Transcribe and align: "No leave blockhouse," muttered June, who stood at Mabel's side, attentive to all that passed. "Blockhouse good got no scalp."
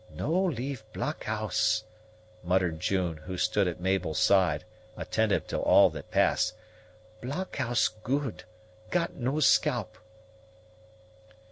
"No 0.09 0.31
leave 0.31 0.83
blockhouse," 0.93 1.83
muttered 2.41 2.79
June, 2.79 3.17
who 3.17 3.37
stood 3.37 3.67
at 3.67 3.79
Mabel's 3.79 4.17
side, 4.17 4.63
attentive 4.97 5.45
to 5.49 5.59
all 5.59 5.91
that 5.91 6.09
passed. 6.09 6.55
"Blockhouse 7.21 7.87
good 8.01 8.43
got 8.89 9.13
no 9.13 9.39
scalp." 9.39 9.99